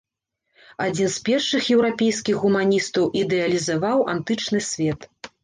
Адзін 0.85 1.11
з 1.15 1.21
першых 1.27 1.67
еўрапейскіх 1.75 2.39
гуманістаў 2.47 3.05
ідэалізаваў 3.21 4.03
антычны 4.17 4.65
свет. 4.71 4.99